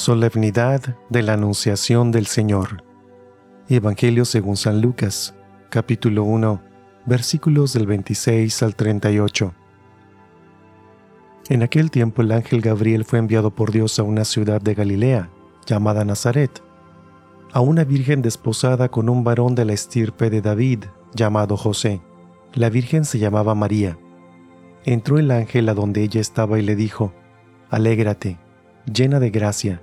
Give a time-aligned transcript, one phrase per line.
[0.00, 2.82] Solemnidad de la Anunciación del Señor.
[3.68, 5.34] Evangelio según San Lucas,
[5.68, 6.62] capítulo 1,
[7.04, 9.52] versículos del 26 al 38.
[11.50, 15.28] En aquel tiempo el ángel Gabriel fue enviado por Dios a una ciudad de Galilea,
[15.66, 16.62] llamada Nazaret,
[17.52, 22.00] a una virgen desposada con un varón de la estirpe de David, llamado José.
[22.54, 23.98] La virgen se llamaba María.
[24.86, 27.12] Entró el ángel a donde ella estaba y le dijo,
[27.68, 28.38] Alégrate,
[28.90, 29.82] llena de gracia,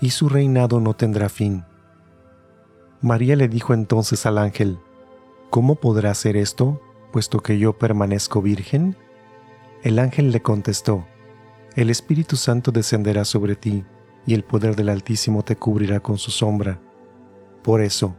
[0.00, 1.64] y su reinado no tendrá fin.
[3.00, 4.78] María le dijo entonces al ángel,
[5.50, 6.80] ¿Cómo podrá hacer esto,
[7.12, 8.96] puesto que yo permanezco virgen?
[9.82, 11.06] El ángel le contestó,
[11.76, 13.84] El Espíritu Santo descenderá sobre ti,
[14.26, 16.80] y el poder del Altísimo te cubrirá con su sombra.
[17.62, 18.16] Por eso,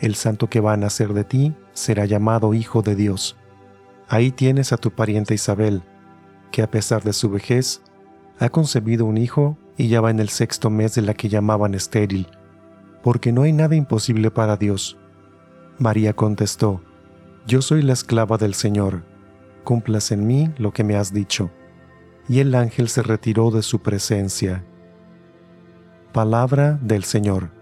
[0.00, 3.36] el santo que va a nacer de ti será llamado Hijo de Dios.
[4.08, 5.82] Ahí tienes a tu pariente Isabel,
[6.50, 7.82] que a pesar de su vejez,
[8.40, 11.74] ha concebido un hijo y ya va en el sexto mes de la que llamaban
[11.74, 12.26] estéril,
[13.02, 14.96] porque no hay nada imposible para Dios.
[15.78, 16.80] María contestó,
[17.46, 19.02] Yo soy la esclava del Señor,
[19.62, 21.50] cumplas en mí lo que me has dicho.
[22.28, 24.64] Y el ángel se retiró de su presencia.
[26.12, 27.59] Palabra del Señor.